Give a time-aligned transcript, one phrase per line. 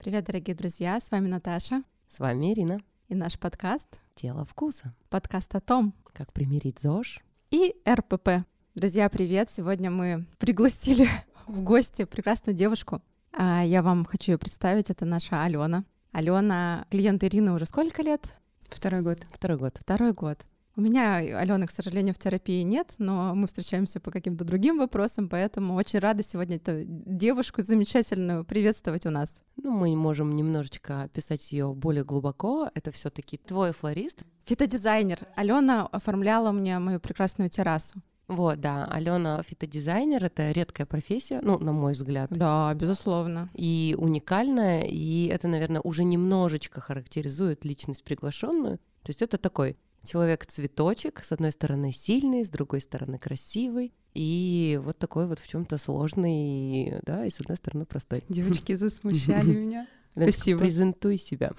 [0.00, 2.80] Привет, дорогие друзья, с вами Наташа С вами Ирина.
[3.08, 4.94] и наш подкаст, Тело вкуса.
[5.10, 7.20] подкаст о том Как примирить ЗОЖ.
[7.50, 8.44] и РПП.
[8.74, 9.50] Друзья, привет!
[9.50, 11.06] Сегодня мы пригласили
[11.46, 13.02] в гости прекрасную девушку.
[13.32, 15.84] А Я вам хочу ее представить, это наша Алена.
[16.12, 18.34] Алена, клиент Ирины уже сколько лет?
[18.68, 19.18] Второй год.
[19.32, 19.76] Второй год.
[19.78, 20.38] Второй год.
[20.76, 25.28] У меня Алены, к сожалению, в терапии нет, но мы встречаемся по каким-то другим вопросам,
[25.28, 29.42] поэтому очень рада сегодня эту девушку замечательную приветствовать у нас.
[29.56, 32.70] Ну, мы можем немножечко описать ее более глубоко.
[32.74, 34.24] Это все-таки твой флорист.
[34.44, 35.18] Фитодизайнер.
[35.34, 38.00] Алена оформляла мне мою прекрасную террасу.
[38.28, 42.30] Вот, да, Алена фитодизайнер, это редкая профессия, ну, на мой взгляд.
[42.30, 43.50] Да, безусловно.
[43.54, 48.78] И уникальная, и это, наверное, уже немножечко характеризует личность приглашенную.
[49.02, 54.98] То есть это такой человек-цветочек, с одной стороны сильный, с другой стороны красивый, и вот
[54.98, 58.24] такой вот в чем-то сложный, да, и с одной стороны простой.
[58.28, 59.86] Девочки засмущали меня.
[60.12, 60.60] Спасибо.
[60.60, 61.52] Презентуй себя.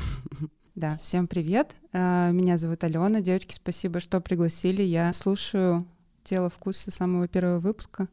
[0.76, 1.76] Да, всем привет.
[1.94, 3.22] А, Меня зовут Алена.
[3.22, 4.82] Девочки, спасибо, что пригласили.
[4.82, 5.86] Я слушаю
[6.24, 8.08] «Тело вкуса» с самого первого выпуска.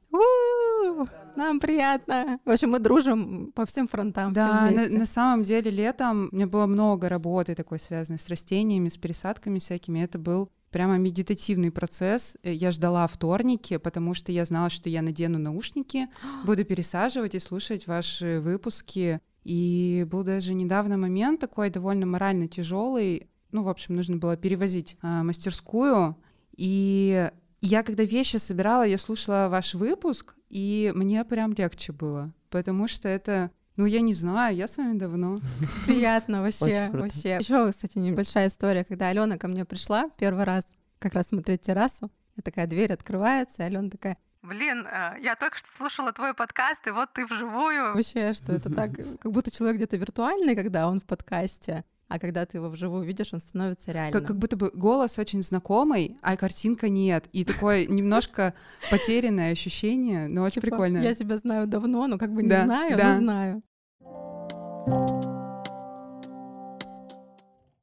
[1.36, 2.41] Нам приятно.
[2.44, 4.32] В общем, мы дружим по всем фронтам.
[4.32, 8.88] Да, на, на самом деле летом у меня было много работы такой связанной с растениями,
[8.88, 10.00] с пересадками всякими.
[10.00, 12.36] Это был прямо медитативный процесс.
[12.42, 16.08] Э, Я ждала вторники, потому что я знала, что я надену наушники,
[16.44, 19.20] буду пересаживать и слушать ваши выпуски.
[19.44, 23.28] И был даже недавно момент такой довольно морально тяжелый.
[23.50, 26.16] Ну, в общем, нужно было перевозить а, мастерскую.
[26.56, 27.30] И
[27.61, 32.33] я, когда вещи собирала, я слушала ваш выпуск, и мне прям легче было.
[32.50, 35.41] Потому что это, ну, я не знаю, я с вами давно.
[35.87, 37.05] Приятно вообще, Очень круто.
[37.05, 37.37] вообще.
[37.41, 42.11] Еще, кстати, небольшая история, когда Алена ко мне пришла первый раз, как раз смотреть террасу,
[42.37, 46.87] и такая дверь открывается, и Алена такая, Блин, э, я только что слушала твой подкаст,
[46.87, 47.93] и вот ты вживую.
[47.95, 52.46] Вообще, что это так, как будто человек где-то виртуальный, когда он в подкасте, а когда
[52.46, 54.12] ты его вживую видишь, он становится реальным.
[54.19, 57.28] Как, как будто бы голос очень знакомый, а картинка нет.
[57.32, 58.54] И такое немножко
[58.91, 60.98] потерянное ощущение, но очень Типа, прикольно.
[60.98, 63.14] Я тебя знаю давно, но как бы не Да, знаю, да.
[63.14, 63.62] но знаю.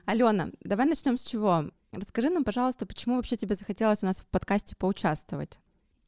[0.05, 1.65] Алена, давай начнем с чего?
[1.91, 5.59] Расскажи нам, пожалуйста, почему вообще тебе захотелось у нас в подкасте поучаствовать?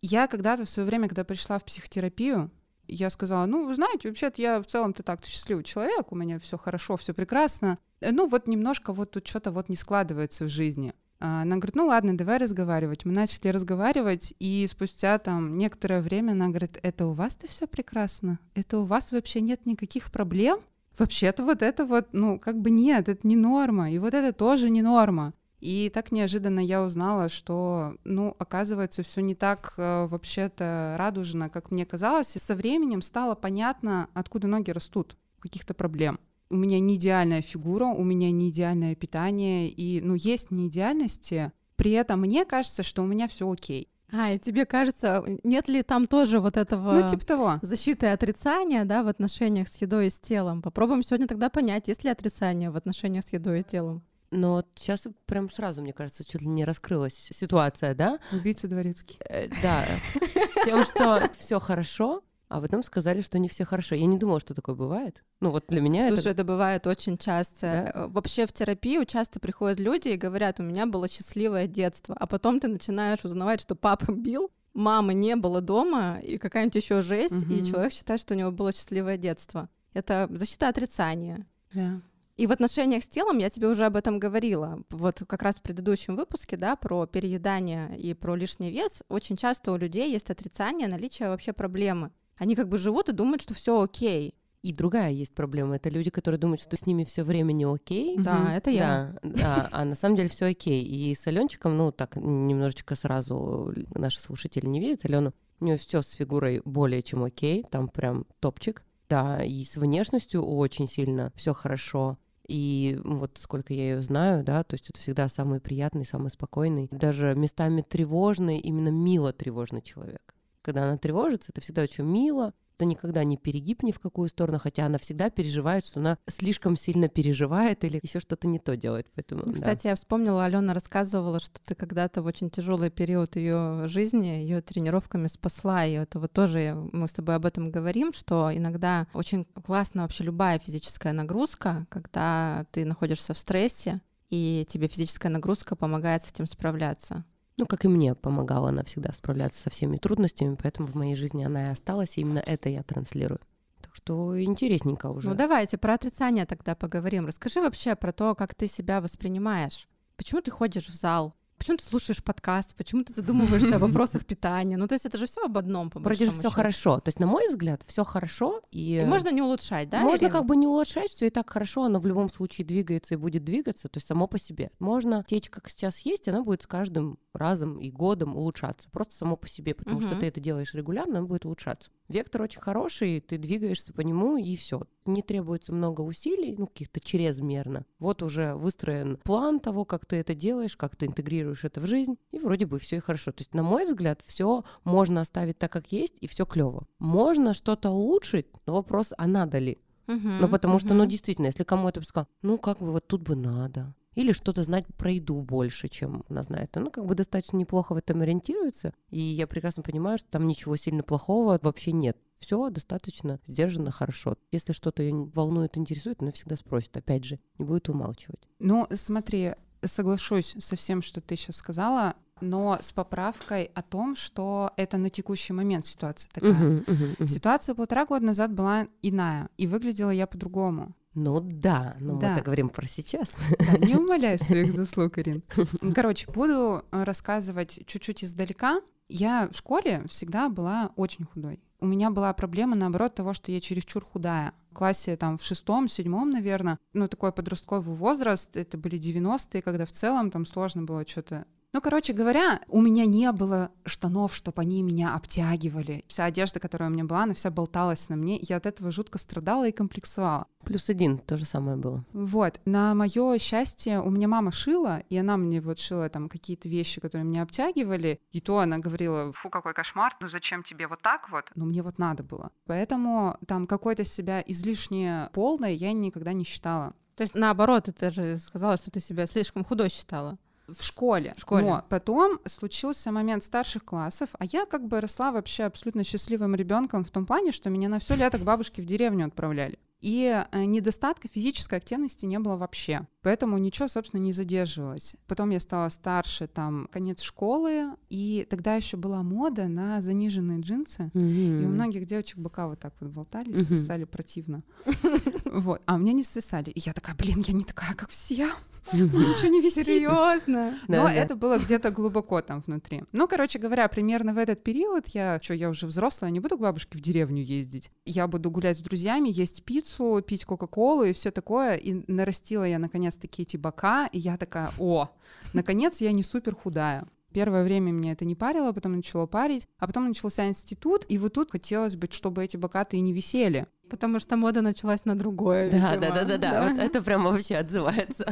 [0.01, 2.51] Я когда-то в свое время, когда пришла в психотерапию,
[2.87, 6.57] я сказала, ну, вы знаете, вообще-то я в целом-то так-то счастливый человек, у меня все
[6.57, 7.77] хорошо, все прекрасно.
[8.01, 10.93] Э, Ну, вот немножко вот тут что-то вот не складывается в жизни.
[11.19, 13.05] А Она говорит, ну ладно, давай разговаривать.
[13.05, 18.39] Мы начали разговаривать, и спустя там некоторое время она говорит, это у вас-то все прекрасно?
[18.53, 20.59] Это у вас вообще нет никаких проблем?
[20.97, 24.69] Вообще-то вот это вот, ну, как бы нет, это не норма, и вот это тоже
[24.69, 25.33] не норма.
[25.59, 31.71] И так неожиданно я узнала, что, ну, оказывается, все не так э, вообще-то радужно, как
[31.71, 32.35] мне казалось.
[32.35, 36.19] И со временем стало понятно, откуда ноги растут, каких-то проблем.
[36.49, 41.51] У меня не идеальная фигура, у меня не идеальное питание, и, ну, есть неидеальности.
[41.75, 43.89] При этом мне кажется, что у меня все окей.
[44.11, 47.59] А, и тебе кажется, нет ли там тоже вот этого Ну, типа того.
[47.61, 50.61] защиты и отрицания, да, в отношениях с едой и с телом?
[50.61, 54.01] Попробуем сегодня тогда понять, есть ли отрицание в отношениях с едой и телом.
[54.31, 58.19] Но вот сейчас прям сразу, мне кажется, чуть ли не раскрылась ситуация, да?
[58.33, 59.17] Убийца дворецкий.
[59.29, 63.95] Э, Да, с тем, что все хорошо, а потом сказали, что не все хорошо.
[63.95, 65.23] Я не думала, что такое бывает.
[65.41, 66.29] Ну вот для меня Слушай, это...
[66.29, 67.61] это бывает очень часто.
[67.61, 68.01] Да?
[68.03, 72.25] Э, Вообще в терапию часто приходят люди и говорят, у меня было счастливое детство, а
[72.27, 77.33] потом ты начинаешь узнавать, что папа бил, мамы не было дома, и какая-нибудь еще жесть,
[77.33, 77.65] и Мгм.
[77.65, 79.69] человек считает, что у него было счастливое детство.
[79.93, 81.47] Это защита отрицания.
[81.73, 82.01] Да.
[82.37, 84.83] И в отношениях с телом я тебе уже об этом говорила.
[84.91, 89.01] Вот как раз в предыдущем выпуске, да, про переедание и про лишний вес.
[89.09, 92.11] Очень часто у людей есть отрицание наличия вообще проблемы.
[92.37, 94.35] Они как бы живут и думают, что все окей.
[94.63, 95.75] И другая есть проблема.
[95.75, 98.17] Это люди, которые думают, что с ними все время не окей.
[98.17, 99.15] Да, это я.
[99.21, 100.83] Да, да, а на самом деле все окей.
[100.83, 105.33] И с Аленчиком, ну так немножечко сразу наши слушатели не видят Алену.
[105.59, 108.83] У нее все с фигурой более чем окей, там прям топчик.
[109.09, 112.17] Да, и с внешностью очень сильно все хорошо.
[112.47, 116.87] И вот сколько я ее знаю, да, то есть это всегда самый приятный, самый спокойный,
[116.91, 120.33] даже местами тревожный, именно мило тревожный человек.
[120.67, 124.59] Когда она тревожится, это всегда очень мило, это никогда не перегиб ни в какую сторону,
[124.59, 129.07] хотя она всегда переживает, что она слишком сильно переживает или еще что-то не то делает.
[129.15, 129.53] Поэтому, да.
[129.53, 134.61] Кстати, я вспомнила, Алена рассказывала, что ты когда-то в очень тяжелый период ее жизни ее
[134.61, 135.85] тренировками спасла.
[135.85, 140.25] И это вот тоже мы с тобой об этом говорим, что иногда очень классно вообще
[140.25, 146.45] любая физическая нагрузка, когда ты находишься в стрессе, и тебе физическая нагрузка помогает с этим
[146.45, 147.23] справляться.
[147.57, 151.43] Ну, как и мне помогала она всегда справляться со всеми трудностями, поэтому в моей жизни
[151.43, 153.39] она и осталась, и именно это я транслирую.
[153.81, 155.29] Так что интересненько уже.
[155.29, 157.25] Ну давайте про отрицание тогда поговорим.
[157.25, 159.87] Расскажи вообще про то, как ты себя воспринимаешь.
[160.17, 161.35] Почему ты ходишь в зал?
[161.57, 162.75] Почему ты слушаешь подкаст?
[162.75, 164.77] Почему ты задумываешься о вопросах питания?
[164.77, 166.99] Ну, то есть это же все об одном, по Вроде же все хорошо.
[166.99, 168.61] То есть, на мой взгляд, все хорошо.
[168.71, 170.01] И, и можно не улучшать, да?
[170.01, 170.31] Можно Ирина?
[170.31, 173.43] как бы не улучшать, все и так хорошо, оно в любом случае двигается и будет
[173.43, 174.69] двигаться, то есть само по себе.
[174.77, 178.89] Можно течь, как сейчас есть, она будет с каждым разом и годом улучшаться.
[178.89, 180.07] Просто само по себе, потому угу.
[180.07, 181.89] что ты это делаешь регулярно, она будет улучшаться.
[182.07, 184.83] Вектор очень хороший, ты двигаешься по нему, и все.
[185.05, 187.85] Не требуется много усилий, ну, каких-то чрезмерно.
[187.99, 192.17] Вот уже выстроен план того, как ты это делаешь, как ты интегрируешь это в жизнь,
[192.31, 193.31] и вроде бы все и хорошо.
[193.31, 196.87] То есть, на мой взгляд, все можно оставить так, как есть, и все клево.
[196.99, 199.79] Можно что-то улучшить, но вопрос, а надо ли?
[200.07, 200.85] Uh-huh, ну, потому uh-huh.
[200.85, 204.63] что, ну, действительно, если кому-то сказал, ну, как бы вот тут бы надо, или что-то
[204.63, 206.75] знать про еду больше, чем она знает.
[206.75, 210.75] Она как бы достаточно неплохо в этом ориентируется, и я прекрасно понимаю, что там ничего
[210.75, 212.17] сильно плохого вообще нет.
[212.39, 214.35] Все достаточно сдержанно, хорошо.
[214.51, 218.39] Если что-то ее волнует, интересует, она всегда спросит, опять же, не будет умалчивать.
[218.57, 219.53] Ну, смотри,
[219.83, 225.11] соглашусь со всем, что ты сейчас сказала, но с поправкой о том, что это на
[225.11, 226.53] текущий момент ситуация такая.
[226.53, 227.27] Uh-huh, uh-huh, uh-huh.
[227.27, 230.95] Ситуация полтора года назад была иная, и выглядела я по-другому.
[231.19, 232.29] Ну да, но да.
[232.29, 233.35] мы так говорим про сейчас.
[233.57, 235.41] Да, не умоляй своих заслуг, Ирин.
[235.95, 238.81] Короче, буду э, рассказывать чуть-чуть издалека.
[239.09, 241.59] Я в школе всегда была очень худой.
[241.79, 244.53] У меня была проблема, наоборот, того, что я чересчур худая.
[244.69, 249.87] В классе там в шестом, седьмом, наверное, ну, такой подростковый возраст, это были 90-е, когда
[249.87, 254.61] в целом там сложно было что-то ну, короче говоря, у меня не было штанов, чтобы
[254.61, 256.03] они меня обтягивали.
[256.07, 258.39] Вся одежда, которая у меня была, она вся болталась на мне.
[258.41, 260.47] Я от этого жутко страдала и комплексовала.
[260.63, 262.05] Плюс один, то же самое было.
[262.13, 262.59] Вот.
[262.65, 267.01] На мое счастье, у меня мама шила, и она мне вот шила там какие-то вещи,
[267.01, 268.21] которые меня обтягивали.
[268.31, 271.51] И то она говорила, фу, какой кошмар, ну зачем тебе вот так вот?
[271.55, 272.51] Но мне вот надо было.
[272.65, 276.93] Поэтому там какой-то себя излишне полной я никогда не считала.
[277.15, 280.37] То есть наоборот, ты же сказала, что ты себя слишком худой считала
[280.67, 281.33] в школе.
[281.37, 281.65] В школе.
[281.65, 287.03] Но потом случился момент старших классов, а я как бы росла вообще абсолютно счастливым ребенком
[287.03, 289.79] в том плане, что меня на все лето к бабушке в деревню отправляли.
[289.99, 293.07] И э, недостатка физической активности не было вообще.
[293.23, 295.15] Поэтому ничего, собственно, не задерживалось.
[295.25, 301.09] Потом я стала старше, там, конец школы, и тогда еще была мода на заниженные джинсы.
[301.13, 301.63] Mm-hmm.
[301.63, 303.63] И у многих девочек бока вот так вот болтались, mm-hmm.
[303.63, 304.63] свисали противно.
[305.45, 305.81] Вот.
[305.85, 306.69] А мне не свисали.
[306.69, 308.49] И я такая, блин, я не такая, как все.
[308.93, 309.85] Ничего не висит.
[309.85, 310.73] Серьезно.
[310.87, 313.03] Но это было где-то глубоко там внутри.
[313.11, 316.61] Ну, короче говоря, примерно в этот период я, что, я уже взрослая, не буду к
[316.61, 317.91] бабушке в деревню ездить.
[318.05, 321.75] Я буду гулять с друзьями, есть пиццу, пить кока-колу и все такое.
[321.75, 325.09] И нарастила я наконец-таки эти бока, и я такая, о,
[325.53, 327.07] наконец я не супер худая.
[327.33, 331.33] Первое время меня это не парило, потом начало парить, а потом начался институт, и вот
[331.33, 333.67] тут хотелось бы, чтобы эти бокаты и не висели.
[333.89, 335.71] Потому что мода началась на другое.
[335.71, 336.63] Да, да, да, да, да.
[336.63, 338.25] Вот это прям вообще отзывается.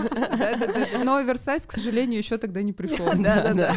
[1.04, 3.06] Но оверсайз, к сожалению, еще тогда не пришел.
[3.16, 3.76] Да, да, да.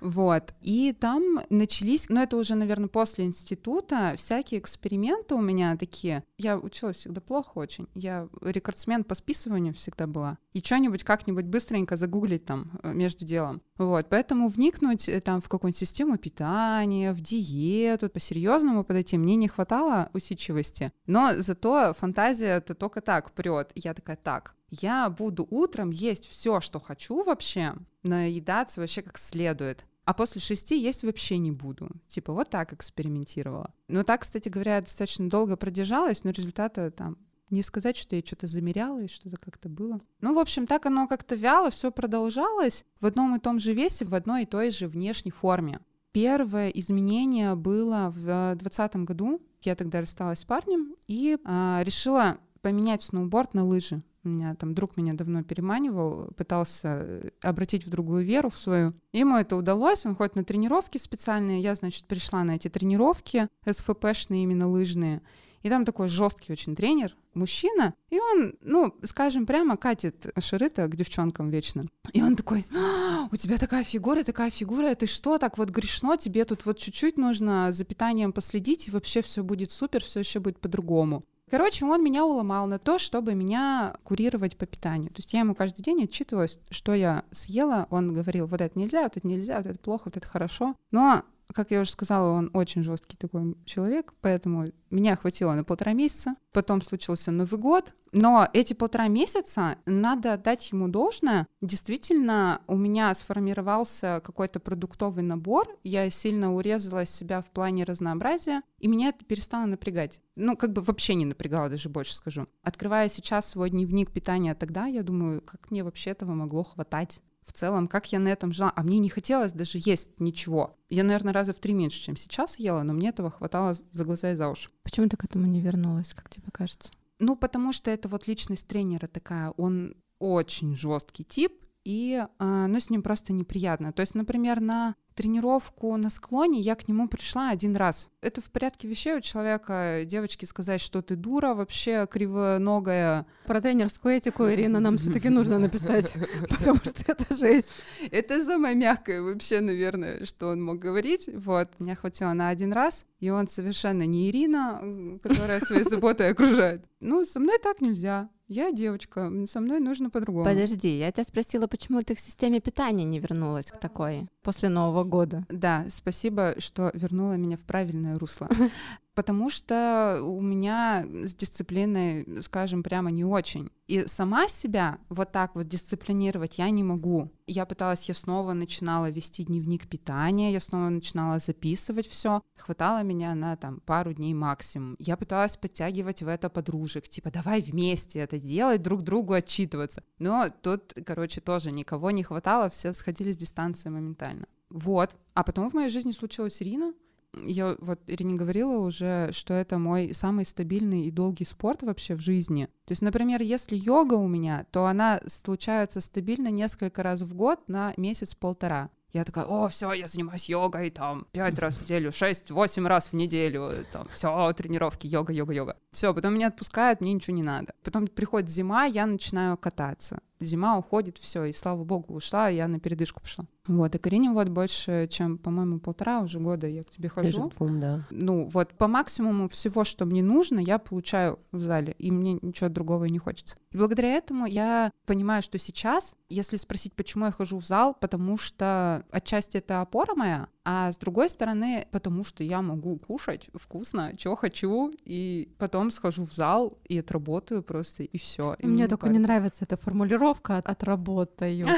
[0.00, 0.54] Вот.
[0.60, 6.24] И там начались, ну это уже, наверное, после института, всякие эксперименты у меня такие.
[6.38, 7.86] Я училась всегда плохо очень.
[7.94, 10.38] Я рекордсмен по списыванию всегда была.
[10.52, 13.62] И что-нибудь как-нибудь быстренько загуглить там э, между делом.
[13.76, 14.06] Вот.
[14.08, 20.10] Поэтому вникнуть э, там в какую-нибудь систему питания, в диету, по-серьезному подойти мне не хватало
[20.12, 20.92] усидчивости.
[21.06, 23.70] Но зато фантазия это только так прет.
[23.74, 29.84] Я такая, так, я буду утром есть все, что хочу вообще, наедаться вообще как следует
[30.10, 31.88] а после шести есть вообще не буду.
[32.08, 33.72] Типа вот так экспериментировала.
[33.86, 37.16] Но так, кстати говоря, достаточно долго продержалась, но результата там
[37.48, 40.00] не сказать, что я что-то замеряла и что-то как-то было.
[40.20, 44.04] Ну, в общем, так оно как-то вяло, все продолжалось в одном и том же весе,
[44.04, 45.78] в одной и той же внешней форме.
[46.10, 49.40] Первое изменение было в 2020 году.
[49.62, 54.02] Я тогда рассталась с парнем и а, решила поменять сноуборд на лыжи.
[54.22, 58.92] Меня там друг меня давно переманивал, пытался э, обратить в другую веру, в свою.
[59.12, 61.60] Ему это удалось, он ходит на тренировки специальные.
[61.60, 65.22] Я, значит, пришла на эти тренировки, СФПшные именно лыжные.
[65.62, 70.96] И там такой жесткий очень тренер, мужчина, и он, ну, скажем прямо, катит шарыта к
[70.96, 71.84] девчонкам вечно.
[72.14, 76.16] И он такой, а, у тебя такая фигура, такая фигура, ты что, так вот грешно,
[76.16, 80.40] тебе тут вот чуть-чуть нужно за питанием последить, и вообще все будет супер, все еще
[80.40, 81.22] будет по-другому.
[81.50, 85.10] Короче, он меня уломал на то, чтобы меня курировать по питанию.
[85.10, 87.88] То есть я ему каждый день отчитывалась, что я съела.
[87.90, 90.76] Он говорил, вот это нельзя, вот это нельзя, вот это плохо, вот это хорошо.
[90.92, 95.92] Но Как я уже сказала, он очень жесткий такой человек, поэтому меня хватило на полтора
[95.92, 96.34] месяца.
[96.52, 101.46] Потом случился Новый год, но эти полтора месяца надо отдать ему должное.
[101.60, 108.88] Действительно, у меня сформировался какой-то продуктовый набор, я сильно урезала себя в плане разнообразия, и
[108.88, 110.20] меня это перестало напрягать.
[110.34, 112.46] Ну, как бы вообще не напрягало, даже больше скажу.
[112.62, 117.20] Открывая сейчас свой дневник питания тогда, я думаю, как мне вообще этого могло хватать?
[117.50, 118.72] В целом, как я на этом жила.
[118.74, 120.76] А мне не хотелось даже есть ничего.
[120.88, 124.30] Я, наверное, раза в три меньше, чем сейчас ела, но мне этого хватало за глаза
[124.30, 124.70] и за уши.
[124.82, 126.90] Почему ты к этому не вернулась, как тебе кажется?
[127.18, 131.52] Ну, потому что это вот личность тренера такая, он очень жесткий тип,
[131.84, 133.92] и э, ну, с ним просто неприятно.
[133.92, 138.08] То есть, например, на тренировку на склоне я к нему пришла один раз.
[138.22, 143.26] Это в порядке вещей у человека, девочки, сказать, что ты дура, вообще кривоногая.
[143.44, 146.10] Про тренерскую этику, Ирина, нам все таки нужно написать,
[146.48, 147.68] потому что это жесть.
[148.10, 151.28] Это самое мягкое вообще, наверное, что он мог говорить.
[151.34, 156.82] Вот, меня хватило на один раз, и он совершенно не Ирина, которая своей заботой окружает.
[157.00, 158.30] Ну, со мной так нельзя.
[158.52, 160.44] Я девочка, со мной нужно по-другому.
[160.44, 165.04] Подожди, я тебя спросила, почему ты к системе питания не вернулась к такой после Нового
[165.04, 165.46] года?
[165.48, 168.48] Да, спасибо, что вернула меня в правильное русло.
[169.14, 173.70] потому что у меня с дисциплиной, скажем, прямо не очень.
[173.88, 177.30] И сама себя вот так вот дисциплинировать я не могу.
[177.46, 182.40] Я пыталась, я снова начинала вести дневник питания, я снова начинала записывать все.
[182.56, 184.94] Хватало меня на там пару дней максимум.
[185.00, 190.04] Я пыталась подтягивать в это подружек, типа давай вместе это делать, друг другу отчитываться.
[190.18, 194.46] Но тут, короче, тоже никого не хватало, все сходили с дистанции моментально.
[194.70, 195.16] Вот.
[195.34, 196.94] А потом в моей жизни случилась Ирина,
[197.36, 202.20] я вот Ирине говорила уже, что это мой самый стабильный и долгий спорт вообще в
[202.20, 202.66] жизни.
[202.86, 207.68] То есть, например, если йога у меня, то она случается стабильно несколько раз в год
[207.68, 208.90] на месяц-полтора.
[209.12, 213.14] Я такая, о, все, я занимаюсь йогой, там, пять раз в неделю, шесть-восемь раз в
[213.14, 215.76] неделю, там, все, тренировки, йога, йога, йога.
[215.90, 217.74] Все, потом меня отпускают, мне ничего не надо.
[217.82, 220.20] Потом приходит зима, я начинаю кататься.
[220.40, 223.44] Зима уходит, все, и слава богу, ушла, я на передышку пошла.
[223.66, 227.50] Вот, и Карине вот больше, чем, по-моему, полтора уже года я к тебе хожу.
[227.56, 228.06] Двум, да.
[228.10, 232.68] Ну, вот по максимуму всего, что мне нужно, я получаю в зале, и мне ничего
[232.68, 233.56] другого не хочется.
[233.70, 238.38] И благодаря этому я понимаю, что сейчас, если спросить, почему я хожу в зал, потому
[238.38, 244.14] что отчасти это опора моя, а с другой стороны, потому что я могу кушать вкусно,
[244.18, 248.56] что хочу, и потом схожу в зал и отработаю просто, и все.
[248.62, 251.66] Мне только не нравится эта формулировка «отработаю».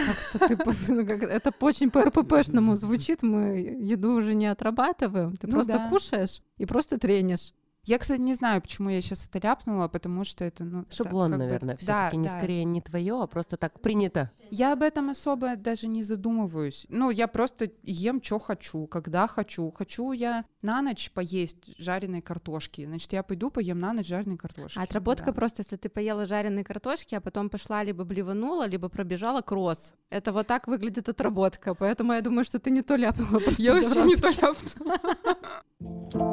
[0.89, 6.43] Ну, это очень по РППшному звучит, мы еду уже не отрабатываем, ты ну просто кушаешь
[6.59, 7.53] и просто тренишь.
[7.85, 10.85] Я, кстати, не знаю, почему я сейчас это ляпнула, потому что это, ну...
[10.89, 11.81] Шаблон, это, наверное, бы...
[11.81, 12.39] все-таки да, не да.
[12.39, 14.31] скорее не твое, а просто так принято.
[14.51, 16.87] Я об этом особо даже не задумываюсь.
[16.89, 19.73] Ну, я просто ем, что хочу, когда хочу.
[19.73, 24.79] Хочу я на ночь поесть жареной картошки, значит, я пойду поем на ночь жареной картошки.
[24.79, 25.33] А отработка да.
[25.33, 29.93] просто, если ты поела жареной картошки, а потом пошла либо блеванула, либо пробежала кросс.
[30.09, 33.41] Это вот так выглядит отработка, поэтому я думаю, что ты не то ляпнула.
[33.59, 35.01] Я вообще не то ляпнула.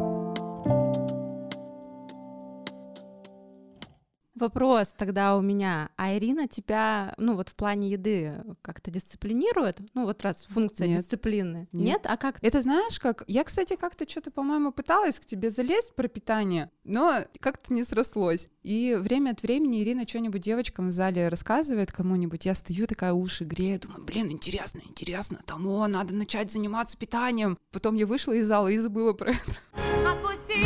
[4.40, 5.90] Вопрос тогда у меня.
[5.98, 9.80] А Ирина тебя, ну вот в плане еды как-то дисциплинирует?
[9.94, 11.02] Ну вот раз функция Нет.
[11.02, 11.68] дисциплины.
[11.74, 11.86] Нет.
[11.86, 12.02] Нет?
[12.06, 12.38] А как?
[12.42, 13.24] Это знаешь как?
[13.28, 18.48] Я, кстати, как-то что-то, по-моему, пыталась к тебе залезть про питание, но как-то не срослось.
[18.64, 22.46] И время от времени Ирина что-нибудь девочкам в зале рассказывает кому-нибудь.
[22.46, 25.42] Я стою такая уши грею, думаю, блин, интересно, интересно.
[25.46, 27.58] Там, о, надо начать заниматься питанием.
[27.72, 29.52] Потом я вышла из зала и забыла про это.
[30.08, 30.66] Отпусти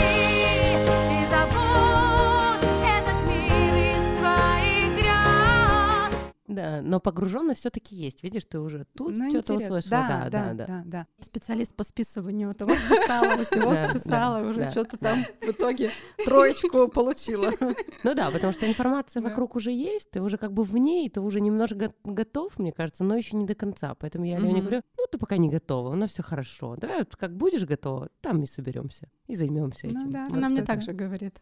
[6.54, 8.24] Да, но погруженность все-таки есть.
[8.24, 9.82] Видишь, ты уже тут ну, что-то услышала.
[9.90, 11.08] Да, да, да, да, да.
[11.20, 15.92] Специалист по списыванию того списала, всего списала, уже что-то там в итоге
[16.24, 17.52] троечку получила.
[18.04, 21.22] Ну да, потому что информация вокруг уже есть, ты уже как бы в ней, ты
[21.22, 23.96] уже немножко готов, мне кажется, но еще не до конца.
[23.96, 26.76] Поэтому я Лене говорю, ну ты пока не готова, у нас все хорошо.
[26.78, 30.12] Давай как будешь готова, там и соберемся и займемся ну этим.
[30.12, 31.42] Да, Она мне так же говорит.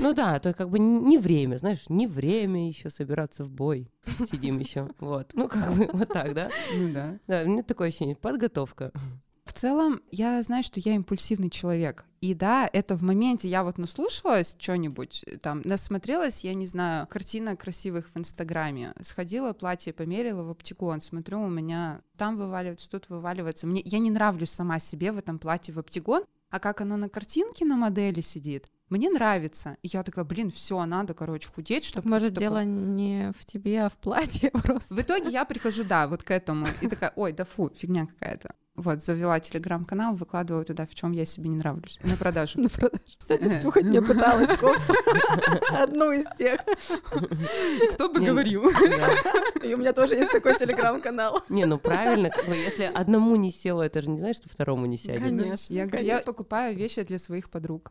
[0.00, 3.90] Ну да, то как бы не время, знаешь, не время еще собираться в бой
[4.30, 4.88] сидим еще.
[4.98, 5.30] Вот.
[5.34, 6.50] Ну, как бы вот так, да?
[6.74, 7.18] Ну да.
[7.26, 8.92] Да, у меня такое ощущение, подготовка.
[9.44, 12.04] В целом, я знаю, что я импульсивный человек.
[12.20, 17.56] И да, это в моменте я вот наслушалась что-нибудь, там, насмотрелась, я не знаю, картина
[17.56, 18.94] красивых в Инстаграме.
[19.00, 23.66] Сходила, платье померила в оптикон, смотрю, у меня там вываливается, тут вываливается.
[23.66, 27.08] Мне, я не нравлюсь сама себе в этом платье в оптикон, а как оно на
[27.08, 29.76] картинке на модели сидит, мне нравится.
[29.82, 32.08] И я такая, блин, все, надо, короче, худеть, чтобы...
[32.08, 32.48] Может, такое...
[32.48, 34.94] дело не в тебе, а в платье просто.
[34.94, 38.54] В итоге я прихожу, да, вот к этому, и такая, ой, да фу, фигня какая-то.
[38.80, 41.98] Вот, завела телеграм-канал, выкладываю туда, в чем я себе не нравлюсь.
[42.02, 42.58] На продажу.
[42.58, 43.02] На продажу.
[43.18, 44.94] Сегодня втюхать мне пыталась кофту.
[45.70, 46.62] Одну из тех.
[47.92, 48.70] Кто бы Не, говорил.
[49.62, 51.42] И у меня тоже есть такой телеграм-канал.
[51.50, 55.24] Не, ну правильно, если одному не село, это же не значит, что второму не сядет.
[55.24, 55.74] Конечно.
[55.74, 57.90] Я, покупаю вещи для своих подруг.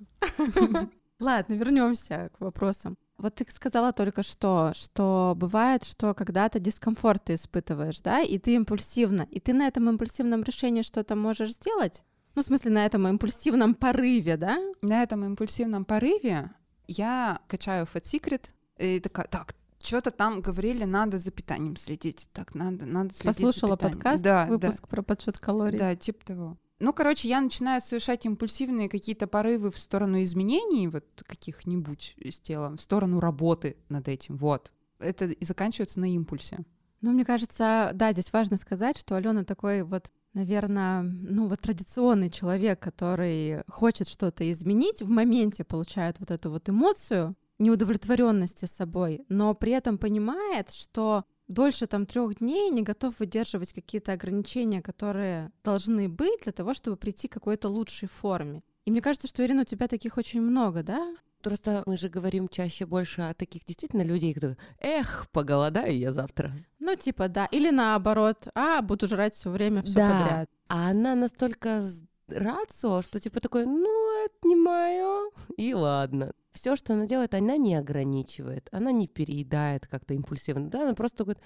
[1.19, 2.97] Ладно, вернемся к вопросам.
[3.19, 8.55] Вот ты сказала только что, что бывает, что когда-то дискомфорт ты испытываешь, да, и ты
[8.55, 12.03] импульсивно, и ты на этом импульсивном решении что-то можешь сделать?
[12.35, 14.57] Ну, в смысле, на этом импульсивном порыве, да?
[14.81, 16.49] На этом импульсивном порыве
[16.87, 22.29] я качаю Fat Secret и такая, так, что-то там говорили, надо за питанием следить.
[22.31, 23.99] Так, надо, надо следить за Послушала питанием.
[23.99, 25.77] подкаст, да, выпуск про подсчет калорий.
[25.77, 26.57] Да, да, типа того.
[26.79, 32.77] Ну, короче, я начинаю совершать импульсивные какие-то порывы в сторону изменений вот каких-нибудь с телом,
[32.77, 34.71] в сторону работы над этим, вот.
[34.97, 36.59] Это и заканчивается на импульсе.
[37.01, 42.29] Ну, мне кажется, да, здесь важно сказать, что Алена такой вот, наверное, ну вот традиционный
[42.29, 49.53] человек, который хочет что-то изменить, в моменте получает вот эту вот эмоцию неудовлетворенности собой, но
[49.53, 56.07] при этом понимает, что дольше там трех дней не готов выдерживать какие-то ограничения, которые должны
[56.07, 58.63] быть для того, чтобы прийти к какой-то лучшей форме.
[58.85, 61.13] И мне кажется, что, Ирина, у тебя таких очень много, да?
[61.41, 66.53] Просто мы же говорим чаще больше о таких действительно людей, кто эх, поголодаю я завтра.
[66.79, 67.45] Ну, типа, да.
[67.45, 70.19] Или наоборот, а, буду жрать все время, все Да.
[70.19, 70.49] подряд.
[70.67, 71.81] А она настолько
[72.27, 76.33] рацио, что типа такой, ну, это не мое, и ладно.
[76.51, 81.23] Все, что она делает, она не ограничивает, она не переедает как-то импульсивно, да, она просто
[81.23, 81.43] говорит,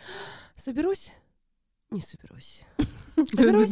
[0.56, 1.14] соберусь,
[1.94, 2.64] не соберусь.
[3.16, 3.72] Соберусь.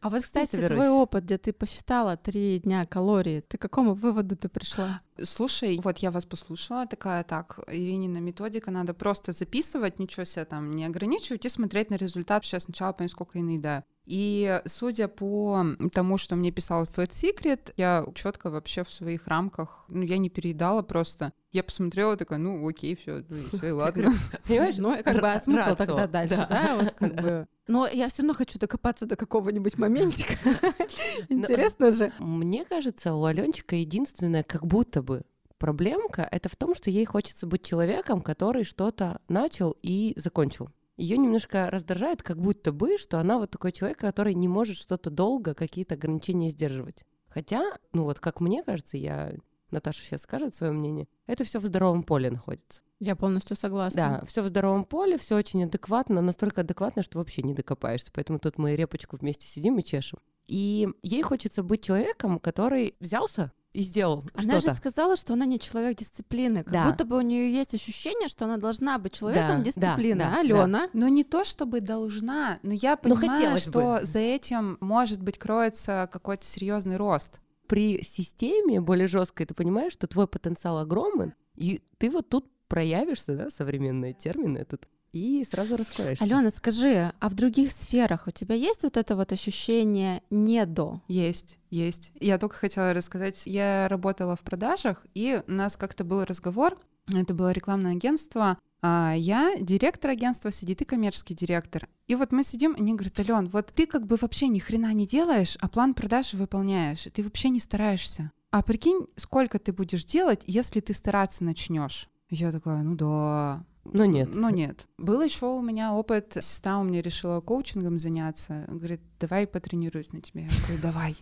[0.00, 0.72] А вот, кстати, соберусь.
[0.72, 5.00] твой опыт, где ты посчитала три дня калорий, ты к какому выводу ты пришла?
[5.22, 10.74] Слушай, вот я вас послушала, такая, так, Иринина методика, надо просто записывать, ничего себе там
[10.74, 12.44] не ограничивать и смотреть на результат.
[12.44, 13.84] Сейчас сначала понять, сколько я наедаю.
[14.06, 19.84] И судя по тому, что мне писал Fat Secret, я четко вообще в своих рамках,
[19.88, 21.32] ну, я не переедала просто.
[21.50, 24.12] Я посмотрела, такая, ну, окей, все, все, и ладно.
[24.46, 24.76] Понимаешь?
[24.78, 26.76] Ну, как бы, а смысл тогда дальше, да.
[26.80, 27.46] Вот как бы...
[27.66, 30.34] Но я все равно хочу докопаться до какого-нибудь моментика.
[31.28, 32.12] Интересно же.
[32.20, 35.22] Мне кажется, у Аленчика единственная как будто бы
[35.58, 40.70] проблемка это в том, что ей хочется быть человеком, который что-то начал и закончил.
[40.96, 45.10] Ее немножко раздражает, как будто бы, что она вот такой человек, который не может что-то
[45.10, 47.04] долго, какие-то ограничения сдерживать.
[47.28, 49.34] Хотя, ну вот как мне кажется, я
[49.70, 52.82] Наташа сейчас скажет свое мнение, это все в здоровом поле находится.
[52.98, 54.20] Я полностью согласна.
[54.20, 58.10] Да, все в здоровом поле, все очень адекватно, настолько адекватно, что вообще не докопаешься.
[58.14, 60.18] Поэтому тут мы репочку вместе сидим и чешем.
[60.46, 64.70] И ей хочется быть человеком, который взялся и сделал Она что-то.
[64.70, 66.64] же сказала, что она не человек дисциплины.
[66.64, 66.90] Как Да.
[66.90, 70.18] будто бы у нее есть ощущение, что она должна быть человеком Да, дисциплины.
[70.20, 70.88] да, да, Алена.
[70.94, 74.06] Но не то, чтобы должна, но я Но понимаю, хотелось что бы.
[74.06, 77.38] за этим, может быть, кроется какой-то серьезный рост.
[77.66, 83.36] При системе более жесткой ты понимаешь, что твой потенциал огромен, и ты вот тут проявишься,
[83.36, 86.24] да, современные термины тут, и сразу раскроешься.
[86.24, 91.00] Алена, скажи, а в других сферах у тебя есть вот это вот ощущение не до?
[91.08, 92.12] Есть, есть.
[92.20, 96.78] Я только хотела рассказать, я работала в продажах, и у нас как-то был разговор,
[97.12, 101.88] это было рекламное агентство, а я директор агентства сидит и коммерческий директор.
[102.06, 104.92] И вот мы сидим, и они говорят, Ален, вот ты как бы вообще ни хрена
[104.92, 108.32] не делаешь, а план продаж выполняешь, и ты вообще не стараешься.
[108.50, 112.08] А прикинь, сколько ты будешь делать, если ты стараться начнешь?
[112.30, 114.28] Я такая, ну да, Но нет.
[114.32, 114.86] ну нет.
[114.98, 116.36] Был еще у меня опыт.
[116.40, 118.64] Сестра у меня решила коучингом заняться.
[118.68, 120.42] Говорит, давай потренируюсь на тебе.
[120.42, 121.16] Я говорю, давай.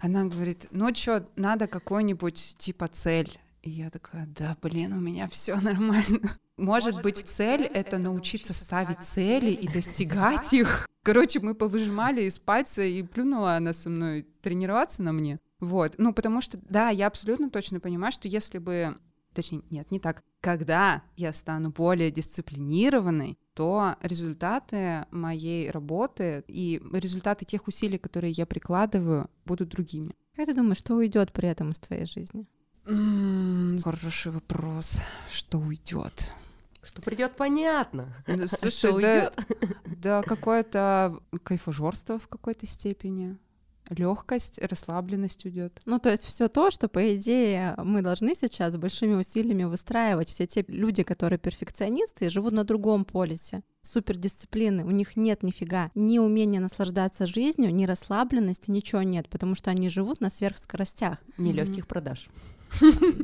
[0.00, 3.38] Она говорит, ну что, надо какой-нибудь типа цель.
[3.62, 6.20] И я такая, да, блин, у меня все нормально.
[6.56, 10.88] Может, быть, цель это научиться ставить цели и достигать их.
[11.02, 15.40] Короче, мы повыжимали из пальца, и плюнула она со мной тренироваться на мне.
[15.60, 15.94] Вот.
[15.98, 18.96] Ну, потому что, да, я абсолютно точно понимаю, что если бы
[19.34, 20.22] точнее, нет, не так.
[20.44, 28.44] Когда я стану более дисциплинированной, то результаты моей работы и результаты тех усилий, которые я
[28.44, 30.10] прикладываю, будут другими.
[30.36, 32.46] Как ты думаешь, что уйдет при этом из твоей жизни?
[32.84, 35.00] Хороший вопрос.
[35.30, 36.34] Что уйдет?
[36.82, 38.12] Что придет, понятно.
[38.26, 39.46] Что Слушай, да, уйдет?
[39.96, 43.38] да какое-то кайфожорство в какой-то степени.
[43.90, 45.80] Легкость, расслабленность уйдет.
[45.84, 50.28] Ну, то есть все то, что, по идее, мы должны сейчас с большими усилиями выстраивать.
[50.28, 56.18] Все те люди, которые перфекционисты, живут на другом полюсе супердисциплины, у них нет нифига ни
[56.18, 62.28] умения наслаждаться жизнью, ни расслабленности, ничего нет, потому что они живут на сверхскоростях, Нелегких продаж.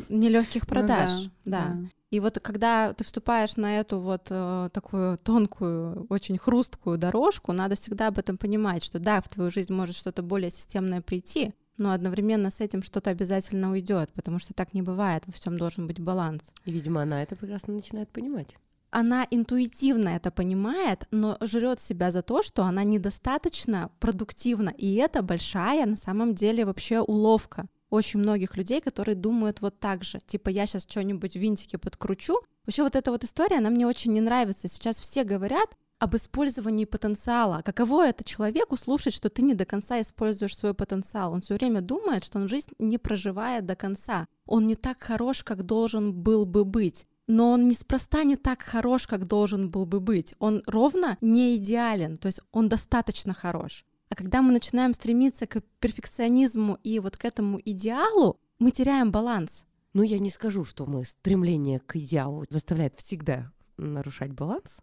[0.08, 1.10] нелегких Ну продаж.
[1.44, 1.76] да, да.
[2.10, 7.76] И вот когда ты вступаешь на эту вот э, такую тонкую, очень хрусткую дорожку, надо
[7.76, 11.92] всегда об этом понимать, что да, в твою жизнь может что-то более системное прийти, но
[11.92, 16.00] одновременно с этим что-то обязательно уйдет, потому что так не бывает, во всем должен быть
[16.00, 16.42] баланс.
[16.64, 18.56] И, видимо, она это прекрасно начинает понимать.
[18.90, 24.70] Она интуитивно это понимает, но жрет себя за то, что она недостаточно продуктивна.
[24.70, 30.04] И это большая на самом деле вообще уловка очень многих людей, которые думают вот так
[30.04, 30.18] же.
[30.24, 32.40] Типа, я сейчас что-нибудь винтики подкручу.
[32.64, 34.68] Вообще вот эта вот история, она мне очень не нравится.
[34.68, 37.62] Сейчас все говорят об использовании потенциала.
[37.62, 41.32] Каково это человеку слушать, что ты не до конца используешь свой потенциал?
[41.32, 44.26] Он все время думает, что он жизнь не проживает до конца.
[44.46, 47.06] Он не так хорош, как должен был бы быть.
[47.26, 50.34] Но он неспроста не так хорош, как должен был бы быть.
[50.38, 53.84] Он ровно не идеален, то есть он достаточно хорош.
[54.10, 59.64] А когда мы начинаем стремиться к перфекционизму и вот к этому идеалу, мы теряем баланс.
[59.94, 64.80] Ну, я не скажу, что мы стремление к идеалу заставляет всегда нарушать баланс.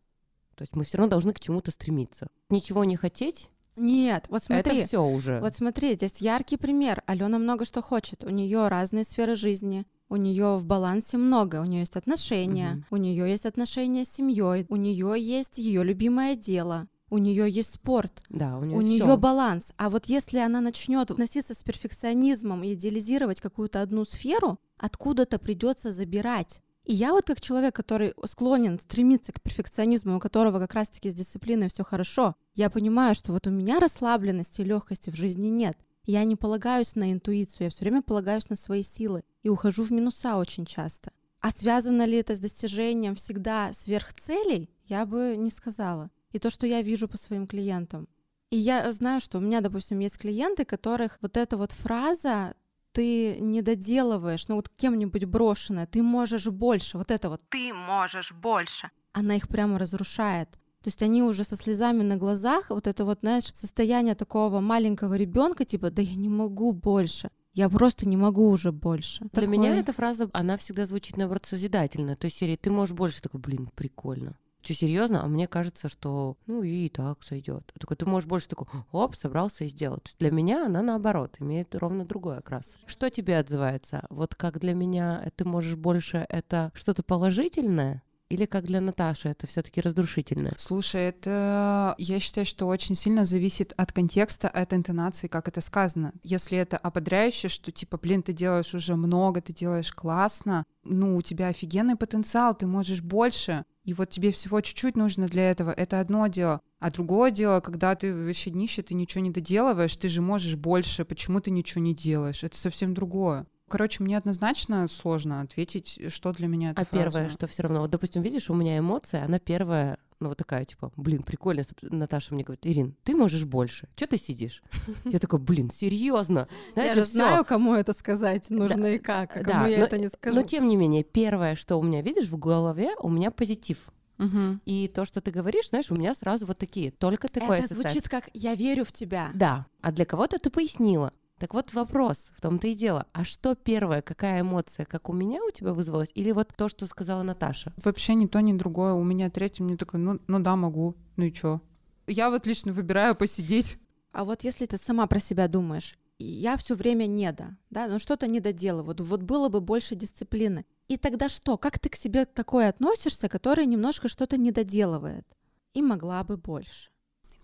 [0.55, 2.27] То есть мы все равно должны к чему-то стремиться.
[2.49, 4.79] Ничего не хотеть нет, вот смотри.
[4.79, 5.39] Это все уже.
[5.39, 7.03] Вот смотри, здесь яркий пример.
[7.05, 8.23] Алена много что хочет.
[8.23, 9.85] У нее разные сферы жизни.
[10.09, 11.61] У нее в балансе много.
[11.61, 12.71] У нее есть отношения.
[12.71, 12.83] Угу.
[12.89, 14.65] У нее есть отношения с семьей.
[14.69, 19.17] У нее есть ее любимое дело у нее есть спорт, да, у нее, у нее
[19.17, 19.71] баланс.
[19.77, 25.91] А вот если она начнет относиться с перфекционизмом и идеализировать какую-то одну сферу, откуда-то придется
[25.91, 26.61] забирать.
[26.83, 31.13] И я вот как человек, который склонен стремиться к перфекционизму, у которого как раз-таки с
[31.13, 35.77] дисциплиной все хорошо, я понимаю, что вот у меня расслабленности и легкости в жизни нет.
[36.05, 39.91] Я не полагаюсь на интуицию, я все время полагаюсь на свои силы и ухожу в
[39.91, 41.11] минуса очень часто.
[41.41, 46.67] А связано ли это с достижением всегда сверхцелей, я бы не сказала и то, что
[46.67, 48.07] я вижу по своим клиентам.
[48.49, 52.55] И я знаю, что у меня, допустим, есть клиенты, которых вот эта вот фраза
[52.93, 58.31] ты не доделываешь, ну вот кем-нибудь брошенная, ты можешь больше, вот это вот ты можешь
[58.31, 60.49] больше, она их прямо разрушает.
[60.81, 65.15] То есть они уже со слезами на глазах, вот это вот, знаешь, состояние такого маленького
[65.15, 67.29] ребенка, типа, да я не могу больше.
[67.53, 69.19] Я просто не могу уже больше.
[69.33, 69.47] Для Такое...
[69.47, 72.15] меня эта фраза, она всегда звучит, наоборот, созидательно.
[72.15, 74.37] То есть серии «ты можешь больше», такой, блин, прикольно
[74.67, 77.71] что серьезно, а мне кажется, что ну и так сойдет.
[77.79, 79.99] Только ты можешь больше такой, оп, собрался и сделал.
[80.19, 82.75] Для меня она наоборот имеет ровно другой окрас.
[82.85, 84.05] Что тебе отзывается?
[84.09, 89.47] Вот как для меня ты можешь больше это что-то положительное, или как для Наташи это
[89.47, 90.51] все-таки разрушительно?
[90.57, 96.11] Слушай, это я считаю, что очень сильно зависит от контекста, от интонации, как это сказано.
[96.23, 101.21] Если это ободряюще, что типа, блин, ты делаешь уже много, ты делаешь классно, ну, у
[101.21, 106.01] тебя офигенный потенциал, ты можешь больше, и вот тебе всего чуть-чуть нужно для этого, это
[106.01, 106.59] одно дело.
[106.79, 111.05] А другое дело, когда ты вообще днище, ты ничего не доделываешь, ты же можешь больше,
[111.05, 112.43] почему ты ничего не делаешь?
[112.43, 113.47] Это совсем другое.
[113.69, 116.81] Короче, мне однозначно сложно ответить, что для меня это.
[116.81, 117.03] А фраза.
[117.03, 120.65] первое, что все равно, вот, допустим, видишь, у меня эмоция, она первая, ну вот такая,
[120.65, 121.63] типа, блин, прикольно.
[121.81, 123.87] Наташа мне говорит, Ирин, ты можешь больше.
[123.95, 124.63] Что ты сидишь?
[125.05, 126.47] Я такая, блин, серьезно.
[126.75, 130.35] Я же знаю, кому это сказать нужно и как, а кому я это не скажу.
[130.35, 133.77] Но тем не менее, первое, что у меня, видишь, в голове, у меня позитив.
[134.19, 134.59] Угу.
[134.65, 138.09] И то, что ты говоришь, знаешь, у меня сразу вот такие, только такое Это звучит
[138.09, 139.29] как «я верю в тебя».
[139.33, 141.13] Да, а для кого-то ты пояснила.
[141.39, 143.05] Так вот вопрос, в том-то и дело.
[143.13, 146.87] А что первое, какая эмоция, как у меня у тебя вызвалась, или вот то, что
[146.87, 147.73] сказала Наташа?
[147.83, 148.93] Вообще ни то, ни другое.
[148.93, 151.61] У меня третье, мне такое, ну, ну да, могу, ну и чё?
[152.07, 153.77] Я вот лично выбираю посидеть.
[154.13, 158.25] А вот если ты сама про себя думаешь, я все время недо, да, ну что-то
[158.25, 160.65] не доделываю, вот, вот было бы больше дисциплины.
[160.87, 161.57] И тогда что?
[161.57, 165.27] Как ты к себе такое относишься, который немножко что-то не доделывает?
[165.73, 166.89] И могла бы больше.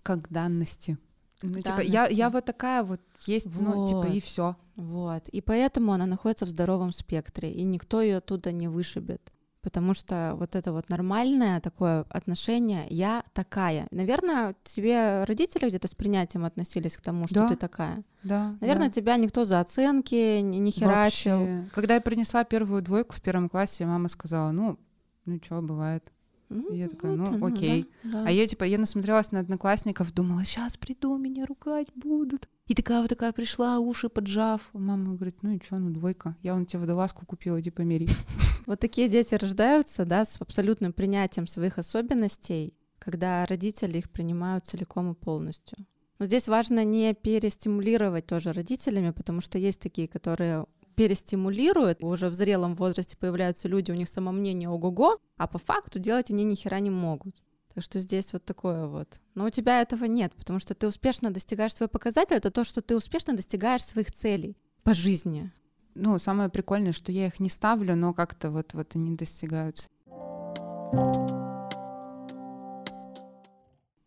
[0.02, 0.98] Как данности.
[1.44, 3.74] Ну, типа, я, я вот такая вот есть, вот.
[3.74, 4.56] ну, типа, и все.
[4.76, 5.28] Вот.
[5.28, 9.32] И поэтому она находится в здоровом спектре, и никто ее оттуда не вышибет.
[9.60, 13.86] Потому что вот это вот нормальное такое отношение, я такая.
[13.90, 17.48] Наверное, тебе родители где-то с принятием относились к тому, что да.
[17.48, 18.04] ты такая.
[18.22, 18.56] Да.
[18.60, 18.92] Наверное, да.
[18.92, 21.38] тебя никто за оценки не, не херачил.
[21.38, 21.70] Вообще.
[21.74, 24.78] Когда я принесла первую двойку в первом классе, мама сказала, ну,
[25.24, 26.12] ну что, бывает.
[26.54, 27.90] Ну, я такая, ну, ну окей.
[28.04, 28.24] Да, да.
[28.28, 32.48] А я типа, я насмотрелась на одноклассников, думала, сейчас приду, меня ругать будут.
[32.66, 34.70] И такая вот такая пришла, уши поджав.
[34.72, 36.36] Мама говорит, ну и что, ну двойка.
[36.42, 38.08] Я вон тебе водолазку купила, иди помери.
[38.66, 45.12] Вот такие дети рождаются, да, с абсолютным принятием своих особенностей, когда родители их принимают целиком
[45.12, 45.76] и полностью.
[46.18, 52.34] Но здесь важно не перестимулировать тоже родителями, потому что есть такие, которые перестимулирует, уже в
[52.34, 56.80] зрелом возрасте появляются люди, у них самомнение ого-го, а по факту делать они ни хера
[56.80, 57.42] не могут.
[57.74, 59.20] Так что здесь вот такое вот.
[59.34, 62.82] Но у тебя этого нет, потому что ты успешно достигаешь свой показатель, это то, что
[62.82, 65.52] ты успешно достигаешь своих целей по жизни.
[65.96, 69.88] Ну, самое прикольное, что я их не ставлю, но как-то вот, вот они достигаются.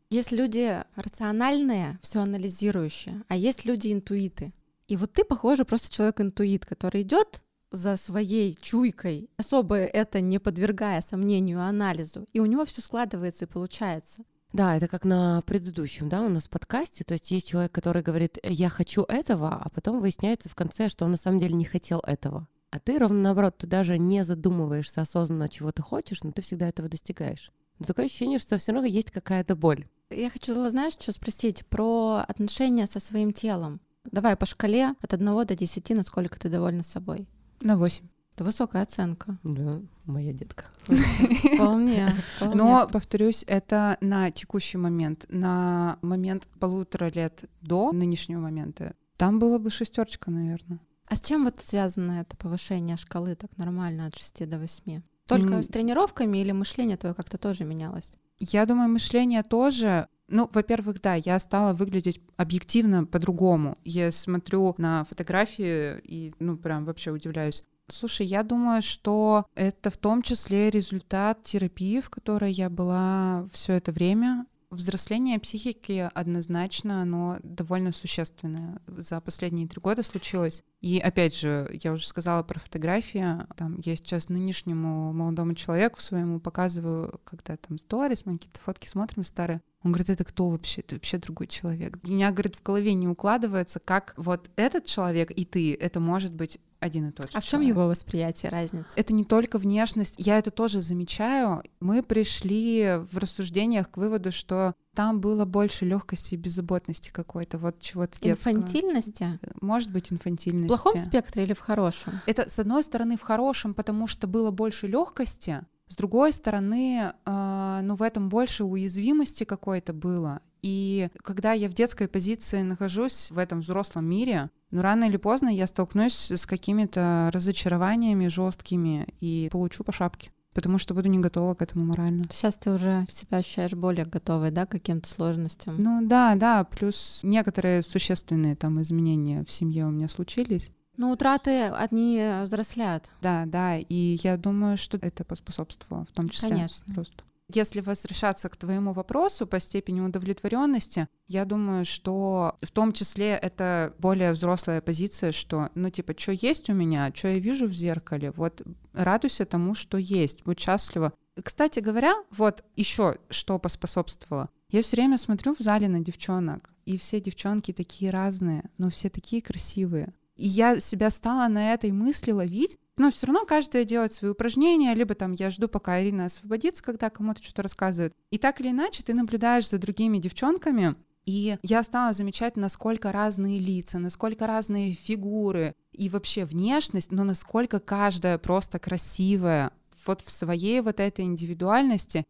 [0.09, 4.53] Есть люди рациональные, все анализирующие, а есть люди интуиты.
[4.87, 11.01] И вот ты, похоже, просто человек-интуит, который идет за своей чуйкой, особо это не подвергая
[11.01, 14.23] сомнению, анализу, и у него все складывается и получается.
[14.53, 17.03] Да, это как на предыдущем, да, у нас подкасте.
[17.03, 21.03] То есть есть человек, который говорит, я хочу этого, а потом выясняется в конце, что
[21.03, 22.47] он на самом деле не хотел этого.
[22.69, 26.69] А ты ровно наоборот, ты даже не задумываешься осознанно, чего ты хочешь, но ты всегда
[26.69, 27.51] этого достигаешь.
[27.79, 29.85] Но такое ощущение, что все равно есть какая-то боль.
[30.09, 33.81] Я хочу, знаешь, что спросить про отношения со своим телом.
[34.11, 37.27] Давай по шкале от 1 до 10, насколько ты довольна собой.
[37.61, 38.05] На 8.
[38.35, 39.37] Это высокая оценка.
[39.43, 40.65] Да, моя детка.
[41.55, 42.13] Вполне.
[42.39, 45.25] Но, повторюсь, это на текущий момент.
[45.29, 48.93] На момент полутора лет до нынешнего момента.
[49.17, 50.79] Там было бы шестерочка, наверное.
[51.07, 55.01] А с чем вот связано это повышение шкалы так нормально от 6 до 8?
[55.25, 55.63] Только mm.
[55.63, 58.17] с тренировками или мышление твое как-то тоже менялось?
[58.39, 60.07] Я думаю, мышление тоже.
[60.27, 63.77] Ну, во-первых, да, я стала выглядеть объективно по-другому.
[63.83, 67.63] Я смотрю на фотографии и, ну, прям вообще удивляюсь.
[67.89, 73.73] Слушай, я думаю, что это в том числе результат терапии, в которой я была все
[73.73, 74.45] это время.
[74.69, 78.81] Взросление психики однозначно, оно довольно существенное.
[78.87, 80.61] За последние три года случилось.
[80.81, 83.25] И опять же, я уже сказала про фотографии.
[83.55, 89.23] Там я сейчас нынешнему молодому человеку своему показываю, когда там сторис, мы какие-то фотки смотрим
[89.23, 89.61] старые.
[89.83, 90.81] Он говорит, это кто вообще?
[90.81, 91.97] Ты вообще другой человек.
[92.03, 96.33] У меня, говорит, в голове не укладывается, как вот этот человек и ты, это может
[96.33, 97.37] быть один и тот же.
[97.37, 98.87] А в чем его восприятие, разница?
[98.95, 101.63] Это не только внешность, я это тоже замечаю.
[101.79, 107.79] Мы пришли в рассуждениях к выводу, что там было больше легкости и беззаботности какой-то, вот
[107.79, 108.53] чего-то детского.
[108.53, 109.39] Инфантильности?
[109.61, 110.73] Может быть, инфантильности.
[110.73, 112.13] В плохом спектре или в хорошем?
[112.25, 117.79] Это, с одной стороны, в хорошем, потому что было больше легкости, с другой стороны, э,
[117.83, 120.41] ну, в этом больше уязвимости какой-то было.
[120.61, 125.49] И когда я в детской позиции нахожусь в этом взрослом мире, ну, рано или поздно
[125.49, 131.53] я столкнусь с какими-то разочарованиями жесткими и получу по шапке потому что буду не готова
[131.53, 132.23] к этому морально.
[132.31, 135.75] Сейчас ты уже себя ощущаешь более готовой, да, к каким-то сложностям?
[135.77, 140.71] Ну да, да, плюс некоторые существенные там изменения в семье у меня случились.
[140.97, 143.11] Ну, утраты одни взрослят.
[143.21, 146.95] Да, да, и я думаю, что это поспособствовало в том числе Конечно.
[146.95, 147.23] росту.
[147.53, 153.93] Если возвращаться к твоему вопросу по степени удовлетворенности, я думаю, что в том числе это
[153.99, 158.31] более взрослая позиция, что, ну, типа, что есть у меня, что я вижу в зеркале,
[158.31, 161.13] вот радуйся тому, что есть, будь счастлива.
[161.41, 164.49] Кстати говоря, вот еще что поспособствовало.
[164.69, 169.09] Я все время смотрю в зале на девчонок, и все девчонки такие разные, но все
[169.09, 170.13] такие красивые.
[170.35, 174.93] И я себя стала на этой мысли ловить, но все равно каждая делает свои упражнения,
[174.93, 178.13] либо там я жду, пока Ирина освободится, когда кому-то что-то рассказывает.
[178.31, 183.59] И так или иначе ты наблюдаешь за другими девчонками, и я стала замечать, насколько разные
[183.59, 189.71] лица, насколько разные фигуры и вообще внешность, но насколько каждая просто красивая
[190.05, 192.25] вот в своей вот этой индивидуальности.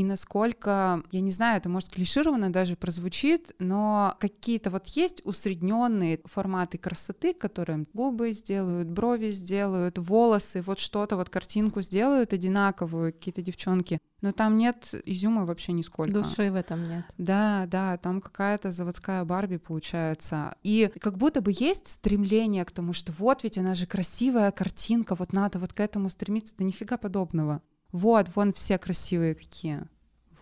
[0.00, 6.20] И насколько, я не знаю, это может клишированно даже прозвучит, но какие-то вот есть усредненные
[6.24, 13.42] форматы красоты, которые губы сделают, брови сделают, волосы, вот что-то, вот картинку сделают одинаковую какие-то
[13.42, 16.22] девчонки, но там нет изюма вообще нисколько.
[16.22, 17.04] Души в этом нет.
[17.18, 20.54] Да, да, там какая-то заводская Барби получается.
[20.62, 25.14] И как будто бы есть стремление к тому, что вот ведь она же красивая картинка,
[25.14, 27.60] вот надо вот к этому стремиться, да нифига подобного
[27.92, 29.82] вот, вон все красивые какие.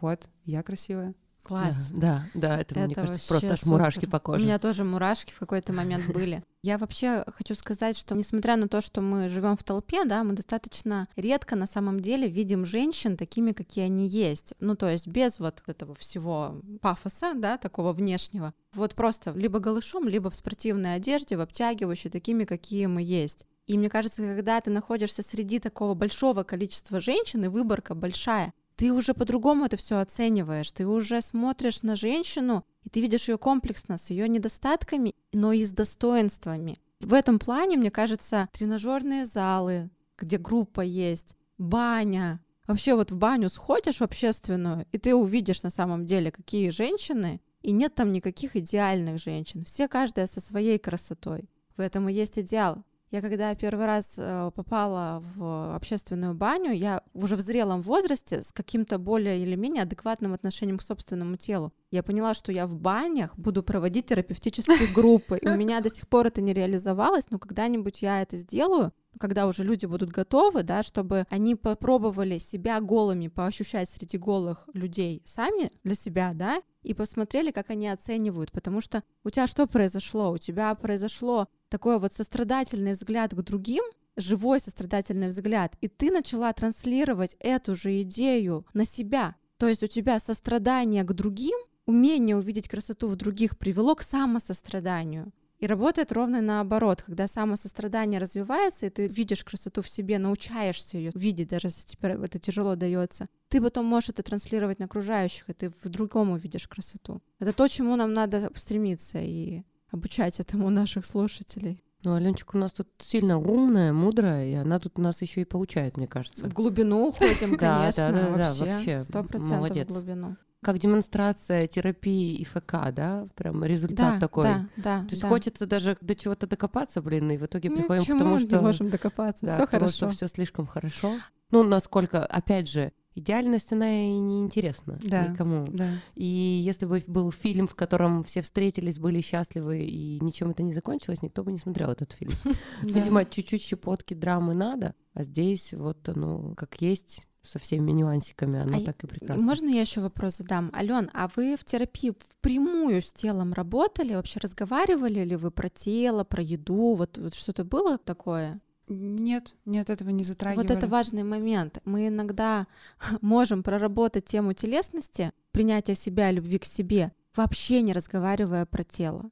[0.00, 1.14] Вот, я красивая.
[1.48, 1.92] Класс.
[1.92, 4.42] Да, да, да это, это мне кажется, просто аж мурашки по коже.
[4.42, 6.44] У меня тоже мурашки в какой-то момент были.
[6.62, 10.34] Я вообще хочу сказать, что несмотря на то, что мы живем в толпе, да, мы
[10.34, 14.52] достаточно редко на самом деле видим женщин такими, какие они есть.
[14.60, 18.52] Ну, то есть без вот этого всего пафоса, да, такого внешнего.
[18.74, 23.46] Вот просто либо голышом, либо в спортивной одежде, в обтягивающей, такими, какие мы есть.
[23.68, 28.92] И мне кажется, когда ты находишься среди такого большого количества женщин, и выборка большая, ты
[28.92, 33.98] уже по-другому это все оцениваешь, ты уже смотришь на женщину, и ты видишь ее комплексно,
[33.98, 36.80] с ее недостатками, но и с достоинствами.
[37.00, 42.40] В этом плане, мне кажется, тренажерные залы, где группа есть, баня.
[42.66, 47.42] Вообще вот в баню сходишь в общественную, и ты увидишь на самом деле, какие женщины,
[47.60, 49.64] и нет там никаких идеальных женщин.
[49.64, 51.50] Все каждая со своей красотой.
[51.76, 57.02] В этом и есть идеал Я когда первый раз э, попала в общественную баню, я
[57.14, 61.72] уже в зрелом возрасте с каким-то более или менее адекватным отношением к собственному телу.
[61.90, 66.06] Я поняла, что я в банях буду проводить терапевтические группы, и у меня до сих
[66.06, 70.82] пор это не реализовалось, но когда-нибудь я это сделаю, когда уже люди будут готовы, да,
[70.82, 77.50] чтобы они попробовали себя голыми поощущать среди голых людей сами для себя, да, и посмотрели,
[77.50, 80.30] как они оценивают, потому что у тебя что произошло?
[80.30, 83.84] У тебя произошло такой вот сострадательный взгляд к другим,
[84.16, 89.36] живой сострадательный взгляд, и ты начала транслировать эту же идею на себя.
[89.58, 95.32] То есть у тебя сострадание к другим, умение увидеть красоту в других привело к самосостраданию.
[95.58, 101.10] И работает ровно наоборот, когда самосострадание развивается, и ты видишь красоту в себе, научаешься ее
[101.14, 105.52] видеть, даже если тебе это тяжело дается, ты потом можешь это транслировать на окружающих, и
[105.52, 107.20] ты в другом увидишь красоту.
[107.40, 111.82] Это то, чему нам надо стремиться и обучать этому наших слушателей.
[112.04, 115.96] Ну, Аленчик у нас тут сильно умная, мудрая, и она тут нас еще и получает,
[115.96, 116.48] мне кажется.
[116.48, 119.00] В глубину уходим, конечно, вообще.
[119.00, 124.44] Сто процентов в глубину как демонстрация терапии и ФК, да, прям результат да, такой.
[124.44, 125.00] Да, да.
[125.00, 125.28] То есть да.
[125.28, 128.62] хочется даже до чего-то докопаться, блин, и в итоге ну, приходим к тому, что не
[128.62, 131.12] можем докопаться, да, все тому, хорошо, что все слишком хорошо.
[131.50, 135.64] Ну, насколько, опять же, идеальность она и не интересна да, никому.
[135.68, 135.90] Да.
[136.14, 140.72] И если бы был фильм, в котором все встретились, были счастливы и ничем это не
[140.72, 142.32] закончилось, никто бы не смотрел этот фильм.
[142.82, 148.78] Видимо, чуть-чуть щепотки драмы надо, а здесь вот оно как есть со всеми нюансиками, оно
[148.78, 149.44] а так и прекрасно.
[149.44, 150.70] Можно я еще вопрос задам?
[150.74, 154.14] Ален, а вы в терапии впрямую с телом работали?
[154.14, 156.94] Вообще разговаривали ли вы про тело, про еду?
[156.94, 158.60] Вот, вот что-то было такое?
[158.88, 160.66] Нет, нет, этого не затрагивали.
[160.66, 161.80] Вот это важный момент.
[161.84, 162.66] Мы иногда
[163.20, 169.30] можем проработать тему телесности, принятия себя, любви к себе, вообще не разговаривая про тело.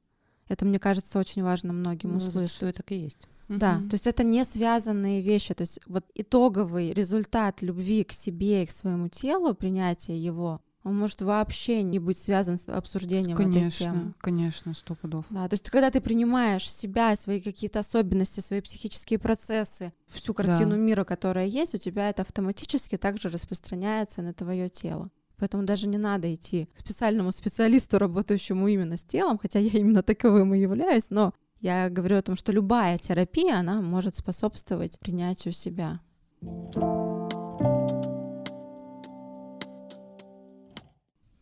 [0.48, 2.55] Это, мне кажется, очень важно многим ну, услышать.
[2.55, 3.26] Что это так и есть.
[3.49, 5.55] Да, то есть это не связанные вещи.
[5.55, 10.97] То есть вот итоговый результат любви к себе и к своему телу, принятия его, он
[10.97, 14.15] может вообще не быть связан с обсуждением конечно, этой темы.
[14.19, 15.27] Конечно, сто пудов.
[15.31, 20.71] Да, то есть когда ты принимаешь себя, свои какие-то особенности, свои психические процессы, всю картину
[20.71, 20.77] да.
[20.77, 25.11] мира, которая есть, у тебя это автоматически также распространяется на твое тело.
[25.39, 30.05] Поэтому даже не надо идти к специальному специалисту, работающему именно с телом, хотя я именно
[30.05, 35.53] таковым и являюсь, но я говорю о том, что любая терапия, она может способствовать принятию
[35.53, 36.01] себя.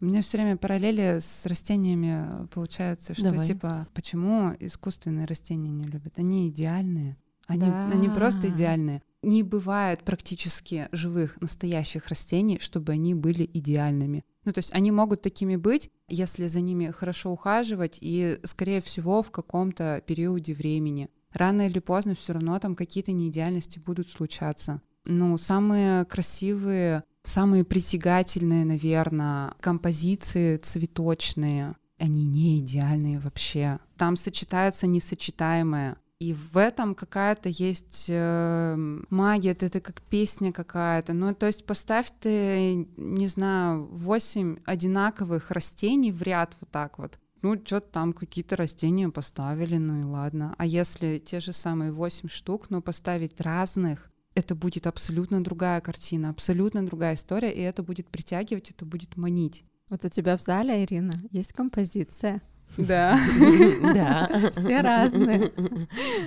[0.00, 3.46] У меня все время параллели с растениями получается, что Давай.
[3.46, 6.18] типа почему искусственные растения не любят?
[6.18, 7.16] Они идеальные.
[7.46, 7.88] Они, да.
[7.90, 9.02] они просто идеальные.
[9.22, 14.24] Не бывает практически живых настоящих растений, чтобы они были идеальными.
[14.44, 19.22] Ну, то есть они могут такими быть, если за ними хорошо ухаживать, и, скорее всего,
[19.22, 21.08] в каком-то периоде времени.
[21.32, 24.80] Рано или поздно все равно там какие-то неидеальности будут случаться.
[25.04, 33.78] Ну, самые красивые, самые притягательные, наверное, композиции цветочные, они не идеальные вообще.
[33.96, 35.96] Там сочетается несочетаемое.
[36.20, 38.76] И в этом какая-то есть э,
[39.10, 41.12] магия, это, это как песня какая-то.
[41.12, 47.18] Ну, то есть поставь ты, не знаю, восемь одинаковых растений в ряд вот так вот.
[47.42, 50.54] Ну, что-то там какие-то растения поставили, ну и ладно.
[50.56, 56.30] А если те же самые восемь штук, но поставить разных, это будет абсолютно другая картина,
[56.30, 59.64] абсолютно другая история, и это будет притягивать, это будет манить.
[59.90, 62.40] Вот у тебя в зале, Ирина, есть композиция.
[62.76, 63.18] Да.
[63.94, 64.50] Да.
[64.52, 65.52] Все разные.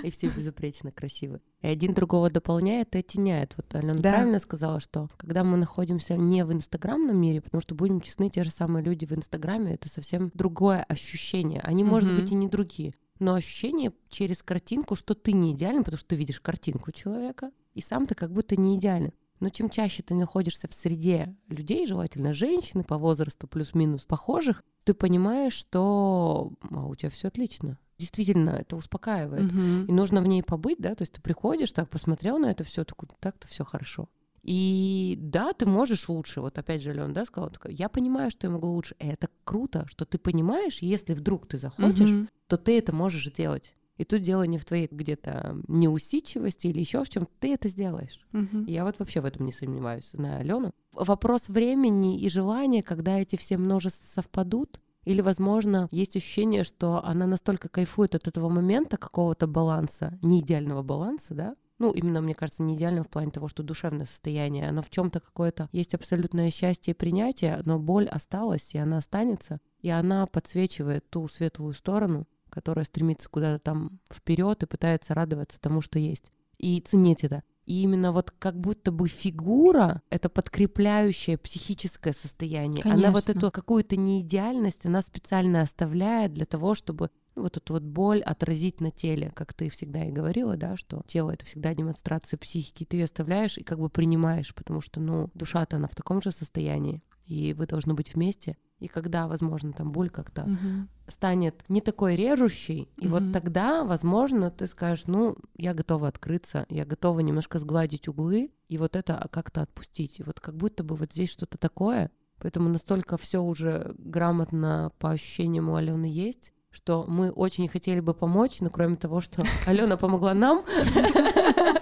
[0.03, 1.41] И все безупречно красивы.
[1.61, 3.53] И один другого дополняет и оттеняет.
[3.57, 4.13] Вот Алена да.
[4.13, 8.43] правильно сказала, что когда мы находимся не в инстаграмном мире, потому что, будем честны, те
[8.43, 11.61] же самые люди в инстаграме, это совсем другое ощущение.
[11.61, 12.93] Они, может быть, и не другие.
[13.19, 17.81] Но ощущение через картинку, что ты не идеален, потому что ты видишь картинку человека, и
[17.81, 19.11] сам ты как будто не идеален.
[19.39, 24.93] Но чем чаще ты находишься в среде людей, желательно женщины по возрасту плюс-минус похожих, ты
[24.93, 27.77] понимаешь, что а, у тебя все отлично.
[27.97, 29.51] Действительно, это успокаивает.
[29.51, 29.85] Угу.
[29.87, 32.83] И нужно в ней побыть, да, то есть ты приходишь, так посмотрел на это все,
[32.83, 34.09] такой, так-то все хорошо.
[34.43, 36.39] И да, ты можешь лучше.
[36.39, 38.95] Вот опять же, Леон, да, сказал, такой, я понимаю, что я могу лучше.
[38.99, 42.27] И это круто, что ты понимаешь, если вдруг ты захочешь, угу.
[42.47, 43.73] то ты это можешь сделать.
[43.97, 48.19] И тут дело не в твоей где-то неусидчивости или еще в чем ты это сделаешь.
[48.33, 48.65] Угу.
[48.67, 50.71] Я вот вообще в этом не сомневаюсь, знаю Алену.
[50.91, 57.27] Вопрос времени и желания, когда эти все множества совпадут, или, возможно, есть ощущение, что она
[57.27, 62.63] настолько кайфует от этого момента какого-то баланса, не идеального баланса, да, ну, именно, мне кажется,
[62.63, 66.93] не идеального в плане того, что душевное состояние, оно в чем-то какое-то есть абсолютное счастье
[66.93, 72.27] и принятие, но боль осталась, и она останется, и она подсвечивает ту светлую сторону,
[72.57, 76.31] которая стремится куда-то там вперед и пытается радоваться тому, что есть.
[76.57, 77.43] И ценить это.
[77.67, 82.81] И именно вот как будто бы фигура— это подкрепляющее психическое состояние.
[82.81, 83.07] Конечно.
[83.07, 87.83] Она вот эту какую-то неидеальность, она специально оставляет для того, чтобы ну, вот эту вот
[87.83, 92.39] боль отразить на теле, как ты всегда и говорила, да, что тело— это всегда демонстрация
[92.39, 92.83] психики.
[92.83, 96.31] Ты ее оставляешь и как бы принимаешь, потому что, ну, душа-то она в таком же
[96.31, 98.57] состоянии, и вы должны быть вместе.
[98.79, 100.89] И когда, возможно, там боль как-то Мгм.
[101.07, 106.85] станет не такой режущей, и вот тогда, возможно, ты скажешь, ну, я готова открыться, я
[106.85, 110.19] готова немножко сгладить углы и вот это как-то отпустить.
[110.19, 115.09] И вот как будто бы вот здесь что-то такое, поэтому настолько все уже грамотно по
[115.11, 119.97] ощущениям у Алены есть, что мы очень хотели бы помочь, но кроме того, что Алена
[119.97, 120.63] помогла нам,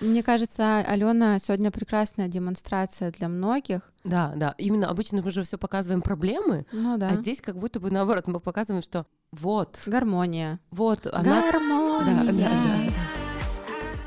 [0.00, 3.80] Мне кажется, Алена сегодня прекрасная демонстрация для многих.
[4.04, 7.08] да, да, именно обычно мы же все показываем проблемы, Ну да.
[7.10, 10.60] а здесь как будто бы наоборот мы показываем, что вот, Гармония.
[10.70, 12.16] вот она Гармония.
[12.16, 12.92] Да, да, да.